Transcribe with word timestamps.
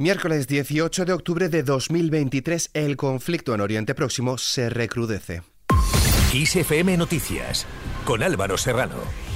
Miércoles 0.00 0.46
18 0.46 1.04
de 1.04 1.12
octubre 1.12 1.50
de 1.50 1.62
2023, 1.62 2.70
el 2.72 2.96
conflicto 2.96 3.54
en 3.54 3.60
Oriente 3.60 3.94
Próximo 3.94 4.38
se 4.38 4.70
recrudece. 4.70 5.42
ISFM 6.32 6.96
Noticias, 6.96 7.66
con 8.06 8.22
Álvaro 8.22 8.56
Serrano. 8.56 9.29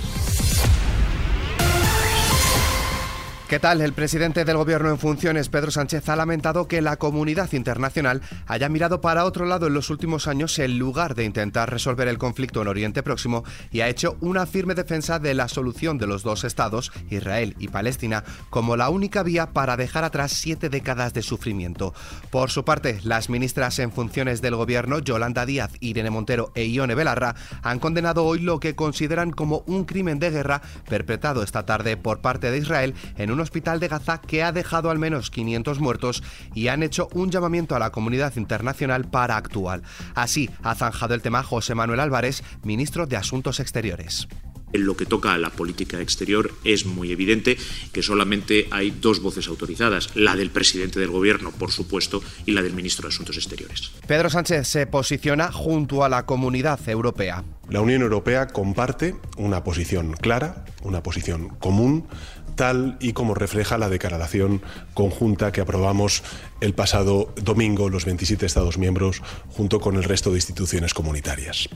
¿Qué 3.54 3.60
tal? 3.60 3.80
El 3.82 3.92
presidente 3.92 4.44
del 4.44 4.56
Gobierno 4.56 4.90
en 4.90 4.98
funciones, 4.98 5.48
Pedro 5.48 5.70
Sánchez, 5.70 6.08
ha 6.08 6.16
lamentado 6.16 6.66
que 6.66 6.82
la 6.82 6.96
comunidad 6.96 7.52
internacional 7.52 8.20
haya 8.48 8.68
mirado 8.68 9.00
para 9.00 9.24
otro 9.24 9.46
lado 9.46 9.68
en 9.68 9.74
los 9.74 9.90
últimos 9.90 10.26
años 10.26 10.58
en 10.58 10.76
lugar 10.76 11.14
de 11.14 11.22
intentar 11.22 11.70
resolver 11.70 12.08
el 12.08 12.18
conflicto 12.18 12.60
en 12.62 12.66
Oriente 12.66 13.04
Próximo 13.04 13.44
y 13.70 13.82
ha 13.82 13.88
hecho 13.88 14.16
una 14.20 14.46
firme 14.46 14.74
defensa 14.74 15.20
de 15.20 15.34
la 15.34 15.46
solución 15.46 15.98
de 15.98 16.08
los 16.08 16.24
dos 16.24 16.42
estados, 16.42 16.90
Israel 17.10 17.54
y 17.60 17.68
Palestina, 17.68 18.24
como 18.50 18.76
la 18.76 18.90
única 18.90 19.22
vía 19.22 19.52
para 19.52 19.76
dejar 19.76 20.02
atrás 20.02 20.32
siete 20.32 20.68
décadas 20.68 21.14
de 21.14 21.22
sufrimiento. 21.22 21.94
Por 22.30 22.50
su 22.50 22.64
parte, 22.64 22.98
las 23.04 23.30
ministras 23.30 23.78
en 23.78 23.92
funciones 23.92 24.42
del 24.42 24.56
Gobierno, 24.56 24.98
Yolanda 24.98 25.46
Díaz, 25.46 25.70
Irene 25.78 26.10
Montero 26.10 26.50
e 26.56 26.66
Ione 26.66 26.96
Belarra, 26.96 27.36
han 27.62 27.78
condenado 27.78 28.24
hoy 28.24 28.40
lo 28.40 28.58
que 28.58 28.74
consideran 28.74 29.30
como 29.30 29.62
un 29.68 29.84
crimen 29.84 30.18
de 30.18 30.30
guerra 30.30 30.60
perpetrado 30.88 31.44
esta 31.44 31.64
tarde 31.64 31.96
por 31.96 32.20
parte 32.20 32.50
de 32.50 32.58
Israel 32.58 32.94
en 33.16 33.30
un 33.30 33.43
hospital 33.44 33.78
de 33.78 33.88
Gaza 33.88 34.20
que 34.20 34.42
ha 34.42 34.50
dejado 34.50 34.90
al 34.90 34.98
menos 34.98 35.30
500 35.30 35.78
muertos 35.78 36.22
y 36.54 36.68
han 36.68 36.82
hecho 36.82 37.08
un 37.12 37.30
llamamiento 37.30 37.76
a 37.76 37.78
la 37.78 37.90
comunidad 37.90 38.34
internacional 38.36 39.04
para 39.04 39.36
actuar. 39.36 39.82
Así 40.14 40.50
ha 40.62 40.74
zanjado 40.74 41.14
el 41.14 41.22
tema 41.22 41.42
José 41.42 41.76
Manuel 41.76 42.00
Álvarez, 42.00 42.42
ministro 42.62 43.06
de 43.06 43.16
Asuntos 43.16 43.60
Exteriores. 43.60 44.26
En 44.74 44.86
lo 44.86 44.96
que 44.96 45.06
toca 45.06 45.32
a 45.32 45.38
la 45.38 45.50
política 45.50 46.00
exterior 46.00 46.50
es 46.64 46.84
muy 46.84 47.12
evidente 47.12 47.56
que 47.92 48.02
solamente 48.02 48.66
hay 48.72 48.90
dos 48.90 49.22
voces 49.22 49.46
autorizadas, 49.46 50.10
la 50.16 50.34
del 50.34 50.50
presidente 50.50 50.98
del 50.98 51.10
Gobierno, 51.10 51.52
por 51.52 51.70
supuesto, 51.70 52.24
y 52.44 52.50
la 52.50 52.60
del 52.60 52.72
ministro 52.72 53.08
de 53.08 53.14
Asuntos 53.14 53.36
Exteriores. 53.36 53.92
Pedro 54.08 54.30
Sánchez 54.30 54.66
se 54.66 54.88
posiciona 54.88 55.52
junto 55.52 56.02
a 56.02 56.08
la 56.08 56.26
comunidad 56.26 56.80
europea. 56.88 57.44
La 57.70 57.80
Unión 57.80 58.02
Europea 58.02 58.48
comparte 58.48 59.14
una 59.36 59.62
posición 59.62 60.14
clara, 60.14 60.64
una 60.82 61.04
posición 61.04 61.50
común 61.60 62.08
tal 62.54 62.96
y 63.00 63.12
como 63.12 63.34
refleja 63.34 63.78
la 63.78 63.88
declaración 63.88 64.62
conjunta 64.94 65.52
que 65.52 65.60
aprobamos 65.60 66.22
el 66.60 66.74
pasado 66.74 67.32
domingo 67.36 67.88
los 67.88 68.04
27 68.04 68.46
Estados 68.46 68.78
miembros 68.78 69.22
junto 69.50 69.80
con 69.80 69.96
el 69.96 70.04
resto 70.04 70.30
de 70.30 70.36
instituciones 70.36 70.94
comunitarias. 70.94 71.68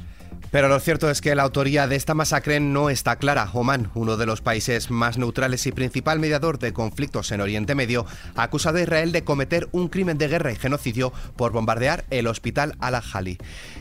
Pero 0.51 0.69
lo 0.69 0.81
cierto 0.81 1.11
es 1.11 1.21
que 1.21 1.35
la 1.35 1.43
autoría 1.43 1.87
de 1.87 1.97
esta 1.97 2.15
masacre 2.15 2.59
no 2.59 2.89
está 2.89 3.17
clara. 3.17 3.51
Oman, 3.53 3.91
uno 3.95 4.17
de 4.17 4.25
los 4.25 4.41
países 4.41 4.91
más 4.91 5.19
neutrales 5.19 5.67
y 5.67 5.73
principal 5.73 6.21
mediador 6.21 6.59
de 6.59 6.73
conflictos 6.73 7.31
en 7.33 7.43
Oriente 7.43 7.75
Medio, 7.75 8.07
ha 8.35 8.45
acusado 8.45 8.79
a 8.79 8.81
Israel 8.81 9.13
de 9.13 9.25
cometer 9.25 9.69
un 9.73 9.89
crimen 9.89 10.17
de 10.17 10.29
guerra 10.29 10.51
y 10.51 10.57
genocidio 10.57 11.13
por 11.37 11.53
bombardear 11.53 12.07
el 12.09 12.27
hospital 12.27 12.77
Al-Ahli. 12.81 13.37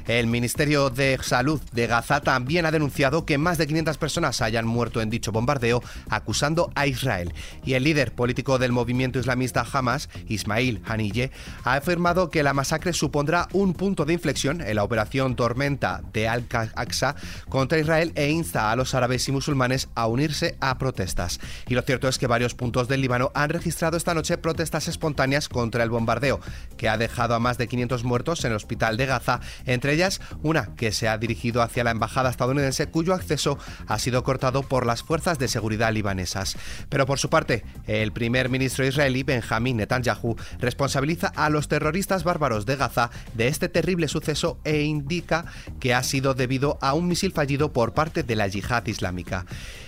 El 0.08 0.28
Ministerio 0.28 0.90
de 0.90 1.18
Salud 1.22 1.62
de 1.72 1.88
Gaza 1.88 2.20
también 2.20 2.66
ha 2.66 2.72
denunciado 2.72 3.26
que 3.26 3.38
más 3.38 3.58
de 3.58 3.68
500 3.68 3.98
personas 3.98 4.42
hayan 4.42 4.68
muerto 4.68 5.02
en 5.02 5.10
dicho 5.10 5.32
bombardeo, 5.32 5.82
acusando 6.10 6.72
a 6.76 6.86
Israel. 6.86 7.34
Y 7.64 7.76
el 7.76 7.86
líder 7.86 8.12
político 8.14 8.60
del 8.60 8.74
movimiento 8.74 9.20
islamista 9.20 9.66
Hamas, 9.72 10.10
Ismail 10.28 10.82
Haniyeh, 10.86 11.32
ha 11.64 11.76
afirmado 11.76 12.30
que 12.30 12.44
la 12.44 12.54
masacre 12.54 12.92
supondrá 12.92 13.48
un 13.54 13.74
punto 13.74 14.04
de 14.04 14.14
inflexión 14.14 14.60
en 14.60 14.76
la 14.76 14.84
operación 14.84 15.38
Tormenta 15.38 16.02
de 16.12 16.28
al 16.28 16.46
AXA 16.62 17.16
contra 17.50 17.80
Israel 17.80 18.12
e 18.16 18.30
insta 18.30 18.72
a 18.72 18.76
los 18.76 18.94
árabes 18.94 19.28
y 19.28 19.32
musulmanes 19.32 19.90
a 19.96 20.08
unirse 20.08 20.58
a 20.60 20.78
protestas. 20.78 21.40
Y 21.68 21.76
lo 21.76 21.82
cierto 21.82 22.08
es 22.08 22.18
que 22.18 22.28
varios 22.28 22.56
puntos 22.56 22.88
del 22.88 23.02
Líbano 23.02 23.32
han 23.34 23.50
registrado 23.50 23.98
esta 23.98 24.14
noche 24.14 24.38
protestas 24.38 24.88
espontáneas 24.88 25.50
contra 25.50 25.84
el 25.84 25.90
bombardeo, 25.90 26.40
que 26.78 26.90
ha 26.90 26.98
dejado 26.98 27.36
a 27.36 27.40
más 27.40 27.58
de 27.58 27.68
500 27.68 28.04
muertos 28.04 28.44
en 28.46 28.52
el 28.52 28.58
hospital 28.58 28.98
de 28.98 29.06
Gaza, 29.06 29.40
entre 29.66 29.94
ellas 29.94 30.22
una 30.44 30.76
que 30.76 30.92
se 30.92 31.08
ha 31.08 31.18
dirigido 31.18 31.62
hacia 31.62 31.84
la 31.84 31.92
embajada 31.92 32.30
estadounidense 32.30 32.88
cuyo 32.88 33.14
acceso 33.14 33.58
ha 33.88 34.00
sido 34.00 34.24
cortado 34.24 34.64
por 34.64 34.86
las 34.86 35.04
fuerzas 35.04 35.40
de 35.40 35.48
seguridad 35.48 35.92
libanesas. 35.92 36.58
Pero 36.90 37.06
por 37.06 37.20
su 37.20 37.30
parte, 37.30 37.64
el 37.86 38.12
primer 38.12 38.50
ministro 38.50 38.86
israelí 38.86 39.24
Benjamín 39.24 39.78
Netanyahu 39.78 40.36
responsabiliza 40.60 41.28
a 41.36 41.50
los 41.50 41.68
terroristas 41.68 42.24
bárbaros 42.24 42.66
de 42.66 42.76
Gaza 42.76 43.10
de 43.34 43.48
este 43.48 43.70
terrible 43.70 44.08
suceso 44.08 44.60
e 44.64 44.82
indica 44.82 45.46
que 45.80 45.94
ha 45.94 46.04
sido 46.04 46.34
de 46.34 46.47
debido 46.48 46.78
a 46.80 46.94
un 46.94 47.10
misil 47.10 47.34
fallido 47.34 47.74
por 47.74 47.94
parte 47.94 48.24
de 48.24 48.38
la 48.38 48.48
yihad 48.48 48.86
islámica. 48.86 49.46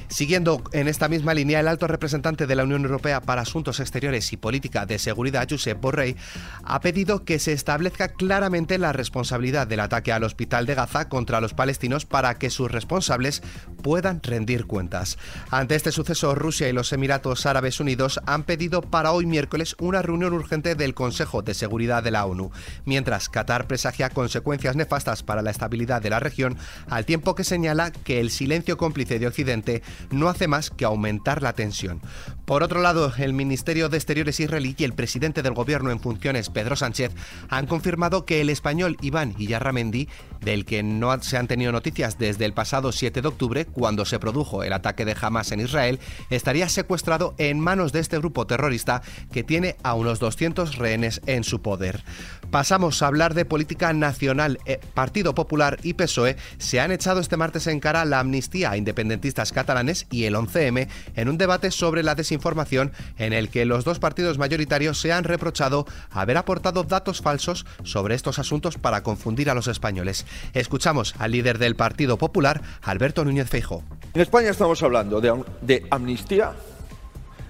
Siguiendo 0.09 0.63
en 0.71 0.87
esta 0.87 1.07
misma 1.07 1.35
línea, 1.35 1.59
el 1.59 1.67
alto 1.67 1.85
representante 1.85 2.47
de 2.47 2.55
la 2.55 2.63
Unión 2.63 2.83
Europea 2.83 3.21
para 3.21 3.43
Asuntos 3.43 3.79
Exteriores 3.79 4.33
y 4.33 4.37
Política 4.37 4.87
de 4.87 4.97
Seguridad, 4.97 5.47
Josep 5.47 5.79
Borrell, 5.79 6.15
ha 6.63 6.81
pedido 6.81 7.23
que 7.23 7.37
se 7.37 7.53
establezca 7.53 8.07
claramente 8.07 8.79
la 8.79 8.91
responsabilidad 8.91 9.67
del 9.67 9.81
ataque 9.81 10.11
al 10.11 10.23
hospital 10.23 10.65
de 10.65 10.73
Gaza 10.73 11.09
contra 11.09 11.39
los 11.41 11.53
palestinos 11.53 12.05
para 12.05 12.39
que 12.39 12.49
sus 12.49 12.71
responsables 12.71 13.43
puedan 13.83 14.21
rendir 14.23 14.65
cuentas. 14.65 15.19
Ante 15.51 15.75
este 15.75 15.91
suceso, 15.91 16.33
Rusia 16.33 16.67
y 16.67 16.73
los 16.73 16.91
Emiratos 16.91 17.45
Árabes 17.45 17.79
Unidos 17.79 18.19
han 18.25 18.43
pedido 18.43 18.81
para 18.81 19.11
hoy 19.11 19.27
miércoles 19.27 19.75
una 19.79 20.01
reunión 20.01 20.33
urgente 20.33 20.73
del 20.73 20.95
Consejo 20.95 21.43
de 21.43 21.53
Seguridad 21.53 22.01
de 22.01 22.11
la 22.11 22.25
ONU, 22.25 22.49
mientras 22.83 23.29
Qatar 23.29 23.67
presagia 23.67 24.09
consecuencias 24.09 24.75
nefastas 24.75 25.21
para 25.21 25.43
la 25.43 25.51
estabilidad 25.51 26.01
de 26.01 26.09
la 26.09 26.19
región 26.19 26.57
al 26.89 27.05
tiempo 27.05 27.35
que 27.35 27.43
señala 27.43 27.91
que 27.91 28.19
el 28.19 28.31
silencio 28.31 28.75
cómplice 28.75 29.19
de 29.19 29.27
Occidente 29.27 29.83
no 30.11 30.29
hace 30.29 30.47
más 30.47 30.69
que 30.69 30.85
aumentar 30.85 31.41
la 31.41 31.53
tensión. 31.53 32.01
Por 32.45 32.63
otro 32.63 32.81
lado, 32.81 33.11
el 33.17 33.33
Ministerio 33.33 33.89
de 33.89 33.97
Exteriores 33.97 34.39
israelí 34.39 34.75
y 34.77 34.83
el 34.83 34.93
presidente 34.93 35.43
del 35.43 35.53
gobierno 35.53 35.91
en 35.91 35.99
funciones, 35.99 36.49
Pedro 36.49 36.75
Sánchez, 36.75 37.11
han 37.49 37.67
confirmado 37.67 38.25
que 38.25 38.41
el 38.41 38.49
español 38.49 38.97
Iván 39.01 39.35
Iyarramendi, 39.37 40.07
del 40.41 40.65
que 40.65 40.81
no 40.81 41.21
se 41.21 41.37
han 41.37 41.47
tenido 41.47 41.71
noticias 41.71 42.17
desde 42.17 42.45
el 42.45 42.53
pasado 42.53 42.91
7 42.91 43.21
de 43.21 43.27
octubre, 43.27 43.65
cuando 43.65 44.05
se 44.05 44.19
produjo 44.19 44.63
el 44.63 44.73
ataque 44.73 45.05
de 45.05 45.15
Hamas 45.19 45.51
en 45.51 45.59
Israel, 45.59 45.99
estaría 46.29 46.69
secuestrado 46.69 47.35
en 47.37 47.59
manos 47.59 47.91
de 47.91 47.99
este 47.99 48.17
grupo 48.17 48.47
terrorista 48.47 49.01
que 49.31 49.43
tiene 49.43 49.75
a 49.83 49.93
unos 49.93 50.19
200 50.19 50.77
rehenes 50.77 51.21
en 51.25 51.43
su 51.43 51.61
poder. 51.61 52.03
Pasamos 52.51 53.03
a 53.03 53.07
hablar 53.07 53.35
de 53.35 53.45
política 53.45 53.93
nacional. 53.93 54.57
Eh, 54.65 54.79
Partido 54.95 55.35
Popular 55.35 55.77
y 55.83 55.93
PSOE 55.93 56.35
se 56.57 56.79
han 56.79 56.91
echado 56.91 57.19
este 57.19 57.37
martes 57.37 57.67
en 57.67 57.79
cara 57.79 58.05
la 58.05 58.19
amnistía 58.19 58.71
a 58.71 58.77
independentistas 58.77 59.51
catalanes 59.51 60.07
y 60.09 60.23
el 60.23 60.35
11M 60.35 60.87
en 61.15 61.29
un 61.29 61.37
debate 61.37 61.69
sobre 61.69 62.01
la 62.01 62.15
desinformación 62.15 62.91
en 63.19 63.33
el 63.33 63.49
que 63.49 63.65
los 63.65 63.85
dos 63.85 63.99
partidos 63.99 64.39
mayoritarios 64.39 64.99
se 64.99 65.13
han 65.13 65.25
reprochado 65.25 65.85
haber 66.09 66.37
aportado 66.37 66.83
datos 66.83 67.21
falsos 67.21 67.67
sobre 67.83 68.15
estos 68.15 68.39
asuntos 68.39 68.79
para 68.79 69.03
confundir 69.03 69.51
a 69.51 69.53
los 69.53 69.67
españoles. 69.67 70.25
Escuchamos 70.53 71.13
al 71.19 71.31
líder 71.31 71.59
del 71.59 71.75
Partido 71.75 72.17
Popular, 72.17 72.63
Alberto 72.81 73.23
Núñez 73.25 73.47
Feijo. 73.47 73.83
En 74.15 74.21
España 74.21 74.49
estamos 74.49 74.81
hablando 74.81 75.21
de, 75.21 75.43
de 75.61 75.85
amnistía 75.91 76.53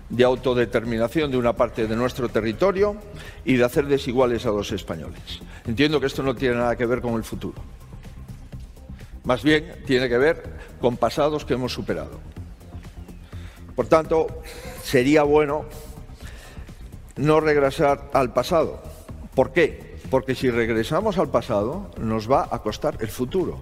de 0.10 0.24
autodeterminación 0.24 1.32
de 1.32 1.38
una 1.38 1.54
parte 1.54 1.88
de 1.88 1.96
nuestro 1.96 2.30
territorio 2.30 2.96
y 3.46 3.56
de 3.56 3.64
hacer 3.64 3.86
desiguales 3.86 4.46
a 4.46 4.52
los 4.52 4.72
españoles. 4.72 5.42
Entiendo 5.66 6.00
que 6.00 6.08
esto 6.08 6.24
no 6.24 6.36
tiene 6.36 6.56
nada 6.56 6.76
que 6.76 6.86
ver 6.86 7.02
con 7.02 7.14
el 7.14 7.24
futuro. 7.24 7.62
Más 9.24 9.44
bien 9.44 9.84
tiene 9.86 10.10
que 10.10 10.18
ver 10.18 10.44
con 10.82 10.98
pasados 10.98 11.46
que 11.46 11.54
hemos 11.54 11.74
superado. 11.74 12.20
Por 13.76 13.88
tanto, 13.88 14.42
sería 14.84 15.24
bueno 15.24 15.66
no 17.16 17.40
regresar 17.40 18.10
al 18.14 18.34
pasado. 18.34 18.82
¿Por 19.36 19.52
qué? 19.52 20.00
Porque 20.10 20.34
si 20.36 20.50
regresamos 20.50 21.18
al 21.18 21.30
pasado 21.30 21.92
nos 22.02 22.30
va 22.30 22.48
a 22.50 22.60
costar 22.64 22.98
el 23.00 23.10
futuro. 23.10 23.62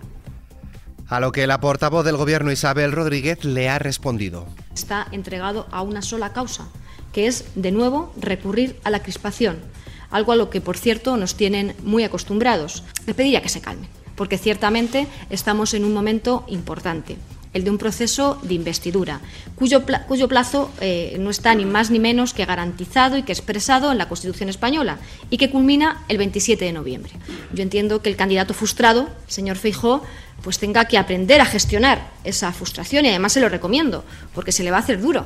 A 1.09 1.19
lo 1.19 1.31
que 1.31 1.47
la 1.47 1.59
portavoz 1.59 2.03
del 2.03 2.18
Gobierno 2.18 2.51
Isabel 2.51 2.91
Rodríguez 2.91 3.45
le 3.45 3.69
ha 3.69 3.79
respondido. 3.79 4.45
Está 4.73 5.07
entregado 5.12 5.68
a 5.72 5.81
una 5.81 6.01
sola 6.01 6.34
causa, 6.34 6.68
que 7.13 7.28
es, 7.28 7.45
de 7.56 7.72
nuevo, 7.72 8.13
recurrir 8.19 8.79
a 8.84 8.90
la 8.90 9.01
crispación, 9.01 9.59
algo 10.11 10.34
a 10.34 10.35
lo 10.35 10.49
que, 10.49 10.61
por 10.61 10.78
cierto, 10.78 11.16
nos 11.17 11.35
tienen 11.35 11.76
muy 11.84 12.03
acostumbrados. 12.03 12.84
Le 13.05 13.14
pediría 13.14 13.41
que 13.41 13.49
se 13.49 13.61
calme 13.61 13.87
porque 14.17 14.37
ciertamente 14.37 15.08
estamos 15.29 15.73
en 15.73 15.85
un 15.85 15.93
momento 15.93 16.43
importante 16.47 17.16
el 17.58 17.64
de 17.64 17.72
un 17.72 17.80
proceso 17.80 18.40
de 18.44 18.54
investidura, 18.54 19.20
cuyo, 19.56 19.84
cuyo 20.08 20.28
plazo 20.28 20.72
eh, 20.80 21.18
no 21.20 21.32
está 21.32 21.56
ni 21.56 21.66
más 21.66 21.90
ni 21.90 21.98
menos 21.98 22.36
que 22.36 22.46
garantizado 22.46 23.18
y 23.18 23.24
que 23.24 23.32
expresado 23.32 23.92
en 23.92 23.98
la 23.98 24.08
Constitución 24.08 24.48
española 24.48 25.00
y 25.32 25.38
que 25.38 25.50
culmina 25.50 26.04
el 26.08 26.20
27 26.20 26.64
de 26.64 26.72
noviembre. 26.72 27.14
Yo 27.52 27.64
entiendo 27.64 28.04
que 28.04 28.09
el 28.09 28.16
candidato 28.16 28.54
frustrado, 28.54 29.09
señor 29.28 29.58
Feijó, 29.58 30.04
pues 30.44 30.59
tenga 30.59 30.86
que 30.86 31.00
aprender 31.00 31.42
a 31.42 31.46
gestionar 31.46 32.12
esa 32.24 32.54
frustración 32.54 33.06
y 33.06 33.09
además 33.09 33.34
se 33.34 33.42
lo 33.42 33.50
recomiendo, 33.50 34.06
porque 34.36 34.52
se 34.52 34.64
le 34.64 34.70
va 34.70 34.78
a 34.78 34.82
hacer 34.82 35.02
duro. 35.02 35.26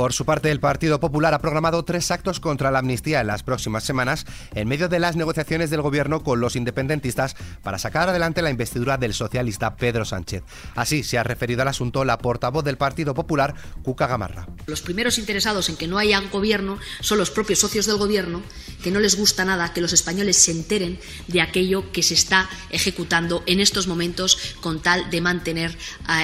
Por 0.00 0.14
su 0.14 0.24
parte, 0.24 0.50
el 0.50 0.60
Partido 0.60 0.98
Popular 0.98 1.34
ha 1.34 1.40
programado 1.40 1.84
tres 1.84 2.10
actos 2.10 2.40
contra 2.40 2.70
la 2.70 2.78
amnistía 2.78 3.20
en 3.20 3.26
las 3.26 3.42
próximas 3.42 3.84
semanas 3.84 4.24
en 4.54 4.66
medio 4.66 4.88
de 4.88 4.98
las 4.98 5.14
negociaciones 5.14 5.68
del 5.68 5.82
gobierno 5.82 6.22
con 6.22 6.40
los 6.40 6.56
independentistas 6.56 7.36
para 7.62 7.78
sacar 7.78 8.08
adelante 8.08 8.40
la 8.40 8.48
investidura 8.48 8.96
del 8.96 9.12
socialista 9.12 9.76
Pedro 9.76 10.06
Sánchez. 10.06 10.42
Así 10.74 11.02
se 11.02 11.18
ha 11.18 11.22
referido 11.22 11.60
al 11.60 11.68
asunto 11.68 12.06
la 12.06 12.16
portavoz 12.16 12.64
del 12.64 12.78
Partido 12.78 13.12
Popular, 13.12 13.54
Cuca 13.82 14.06
Gamarra. 14.06 14.48
Los 14.64 14.80
primeros 14.80 15.18
interesados 15.18 15.68
en 15.68 15.76
que 15.76 15.86
no 15.86 15.98
haya 15.98 16.18
gobierno 16.32 16.78
son 17.00 17.18
los 17.18 17.30
propios 17.30 17.58
socios 17.58 17.84
del 17.84 17.98
gobierno, 17.98 18.40
que 18.82 18.90
no 18.90 19.00
les 19.00 19.18
gusta 19.18 19.44
nada 19.44 19.74
que 19.74 19.82
los 19.82 19.92
españoles 19.92 20.38
se 20.38 20.52
enteren 20.52 20.98
de 21.28 21.42
aquello 21.42 21.92
que 21.92 22.02
se 22.02 22.14
está 22.14 22.48
ejecutando 22.70 23.42
en 23.44 23.60
estos 23.60 23.86
momentos 23.86 24.56
con 24.62 24.80
tal 24.80 25.10
de 25.10 25.20
mantener, 25.20 25.76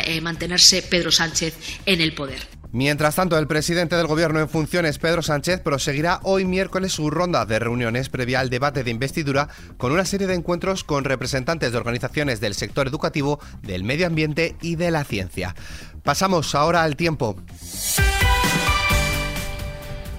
eh, 0.07 0.23
mantenerse 0.23 0.81
Pedro 0.81 1.13
Sánchez 1.13 1.59
en 1.85 2.01
el 2.01 2.15
poder. 2.15 2.56
Mientras 2.73 3.15
tanto, 3.15 3.39
el 3.39 3.47
presidente 3.47 3.97
del 3.97 4.07
Gobierno 4.07 4.41
en 4.41 4.49
funciones, 4.49 4.99
Pedro 4.99 5.23
Sánchez, 5.23 5.61
proseguirá 5.61 6.21
hoy 6.23 6.45
miércoles 6.45 6.93
su 6.93 7.11
ronda 7.11 7.47
de 7.47 7.59
reuniones 7.59 8.09
previa 8.09 8.41
al 8.41 8.51
debate 8.51 8.85
de 8.85 8.91
investidura 8.91 9.49
con 9.77 9.93
una 9.93 10.05
serie 10.05 10.27
de 10.27 10.35
encuentros 10.35 10.85
con 10.85 11.05
representantes 11.05 11.73
de 11.73 11.79
organizaciones 11.79 12.41
del 12.41 12.55
sector 12.55 12.87
educativo, 12.89 13.41
del 13.63 13.85
medio 13.85 14.07
ambiente 14.07 14.57
y 14.61 14.77
de 14.77 14.91
la 14.91 15.05
ciencia. 15.05 15.55
Pasamos 16.03 16.55
ahora 16.55 16.83
al 16.83 16.97
tiempo. 16.97 17.37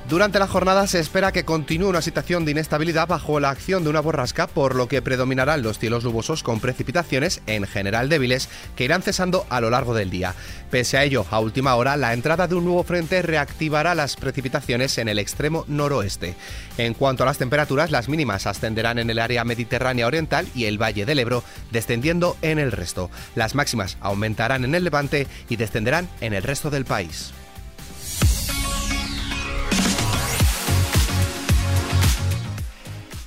Durante 0.09 0.39
la 0.39 0.48
jornada 0.48 0.88
se 0.88 1.01
espera 1.01 1.33
que 1.33 1.44
continúe 1.44 1.89
una 1.89 2.01
situación 2.01 2.45
de 2.45 2.51
inestabilidad 2.51 3.09
bajo 3.09 3.42
la 3.42 3.50
acción 3.50 3.83
de 3.83 3.89
una 3.89 4.00
borrasca, 4.00 4.48
por 4.48 4.74
lo 4.74 4.88
que 4.88 5.01
predominarán 5.01 5.63
los 5.63 5.80
cielos 5.80 6.06
nubosos 6.06 6.44
con 6.44 6.62
precipitaciones, 6.62 7.42
en 7.45 7.68
general 7.68 8.07
débiles, 8.07 8.48
que 8.77 8.86
irán 8.86 9.01
cesando 9.01 9.45
a 9.50 9.59
lo 9.59 9.69
largo 9.69 9.94
del 9.94 10.09
día. 10.09 10.33
Pese 10.71 10.98
a 10.98 11.04
ello, 11.04 11.25
a 11.30 11.42
última 11.42 11.75
hora, 11.75 11.98
la 11.98 12.13
entrada 12.13 12.48
de 12.48 12.56
un 12.56 12.63
nuevo 12.63 12.86
frente 12.86 13.21
reactivará 13.21 13.95
las 13.95 14.15
precipitaciones 14.15 14.98
en 14.98 15.09
el 15.09 15.19
extremo 15.19 15.65
noroeste. 15.68 16.36
En 16.77 16.94
cuanto 16.94 17.24
a 17.24 17.25
las 17.25 17.38
temperaturas, 17.38 17.92
las 17.92 18.07
mínimas 18.07 18.48
ascenderán 18.48 19.00
en 19.00 19.09
el 19.09 19.19
área 19.19 19.44
mediterránea 19.44 20.07
oriental 20.07 20.48
y 20.56 20.65
el 20.65 20.81
Valle 20.81 21.06
del 21.06 21.19
Ebro, 21.19 21.44
descendiendo 21.71 22.38
en 22.42 22.59
el 22.59 22.71
resto. 22.71 23.12
Las 23.36 23.56
máximas 23.56 23.98
aumentarán 24.00 24.63
en 24.63 24.74
el 24.74 24.86
levante 24.86 25.27
y 25.50 25.57
descenderán 25.57 26.07
en 26.21 26.33
el 26.33 26.44
resto 26.44 26.69
del 26.69 26.86
país. 26.86 27.33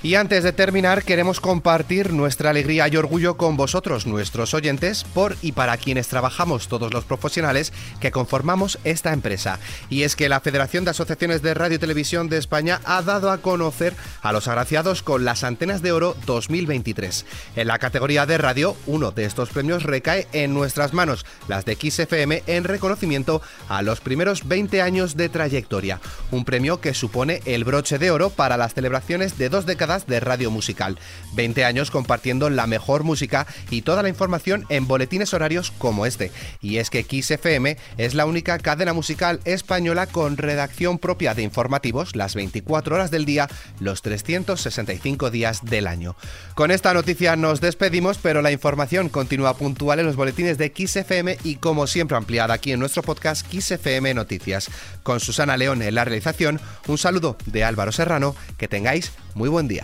Y 0.03 0.15
antes 0.15 0.43
de 0.43 0.51
terminar, 0.51 1.03
queremos 1.03 1.39
compartir 1.39 2.11
nuestra 2.11 2.49
alegría 2.49 2.87
y 2.87 2.97
orgullo 2.97 3.37
con 3.37 3.55
vosotros, 3.55 4.07
nuestros 4.07 4.55
oyentes, 4.55 5.03
por 5.03 5.37
y 5.43 5.51
para 5.51 5.77
quienes 5.77 6.07
trabajamos 6.07 6.67
todos 6.67 6.91
los 6.91 7.05
profesionales 7.05 7.71
que 7.99 8.09
conformamos 8.09 8.79
esta 8.83 9.13
empresa. 9.13 9.59
Y 9.91 10.01
es 10.01 10.15
que 10.15 10.27
la 10.27 10.39
Federación 10.39 10.85
de 10.85 10.91
Asociaciones 10.91 11.43
de 11.43 11.53
Radio 11.53 11.75
y 11.75 11.79
Televisión 11.79 12.29
de 12.29 12.39
España 12.39 12.81
ha 12.83 13.03
dado 13.03 13.29
a 13.29 13.37
conocer 13.37 13.93
a 14.23 14.31
los 14.31 14.47
agraciados 14.47 15.03
con 15.03 15.23
las 15.23 15.43
Antenas 15.43 15.83
de 15.83 15.91
Oro 15.91 16.17
2023. 16.25 17.27
En 17.55 17.67
la 17.67 17.77
categoría 17.77 18.25
de 18.25 18.39
radio, 18.39 18.75
uno 18.87 19.11
de 19.11 19.25
estos 19.25 19.49
premios 19.49 19.83
recae 19.83 20.27
en 20.33 20.55
nuestras 20.55 20.93
manos, 20.93 21.27
las 21.47 21.63
de 21.65 21.75
XFM, 21.75 22.41
en 22.47 22.63
reconocimiento 22.63 23.43
a 23.69 23.83
los 23.83 24.01
primeros 24.01 24.47
20 24.47 24.81
años 24.81 25.15
de 25.15 25.29
trayectoria. 25.29 26.01
Un 26.31 26.43
premio 26.43 26.81
que 26.81 26.95
supone 26.95 27.41
el 27.45 27.65
broche 27.65 27.99
de 27.99 28.09
oro 28.09 28.31
para 28.31 28.57
las 28.57 28.73
celebraciones 28.73 29.37
de 29.37 29.49
dos 29.49 29.67
de 29.99 30.19
radio 30.19 30.49
musical. 30.51 30.97
20 31.33 31.65
años 31.65 31.91
compartiendo 31.91 32.49
la 32.49 32.67
mejor 32.67 33.03
música 33.03 33.45
y 33.69 33.81
toda 33.81 34.03
la 34.03 34.09
información 34.09 34.65
en 34.69 34.87
boletines 34.87 35.33
horarios 35.33 35.71
como 35.77 36.05
este. 36.05 36.31
Y 36.61 36.77
es 36.77 36.89
que 36.89 37.03
Kiss 37.03 37.31
FM 37.31 37.77
es 37.97 38.13
la 38.13 38.25
única 38.25 38.57
cadena 38.59 38.93
musical 38.93 39.39
española 39.45 40.07
con 40.07 40.37
redacción 40.37 40.97
propia 40.97 41.33
de 41.33 41.43
informativos 41.43 42.15
las 42.15 42.35
24 42.35 42.95
horas 42.95 43.11
del 43.11 43.25
día, 43.25 43.49
los 43.79 44.01
365 44.01 45.29
días 45.29 45.63
del 45.63 45.87
año. 45.87 46.15
Con 46.55 46.71
esta 46.71 46.93
noticia 46.93 47.35
nos 47.35 47.61
despedimos, 47.61 48.17
pero 48.17 48.41
la 48.41 48.51
información 48.51 49.09
continúa 49.09 49.55
puntual 49.55 49.99
en 49.99 50.05
los 50.05 50.15
boletines 50.15 50.57
de 50.57 50.71
Kiss 50.71 50.95
FM 50.95 51.37
y 51.43 51.55
como 51.55 51.87
siempre 51.87 52.17
ampliada 52.17 52.53
aquí 52.53 52.71
en 52.71 52.79
nuestro 52.79 53.03
podcast 53.03 53.45
Kiss 53.47 53.71
FM 53.71 54.13
Noticias. 54.13 54.69
Con 55.03 55.19
Susana 55.19 55.57
León 55.57 55.81
en 55.81 55.95
la 55.95 56.05
realización, 56.05 56.59
un 56.87 56.97
saludo 56.97 57.37
de 57.45 57.63
Álvaro 57.63 57.91
Serrano, 57.91 58.35
que 58.57 58.67
tengáis 58.67 59.11
muy 59.33 59.49
buen 59.49 59.67
día. 59.67 59.80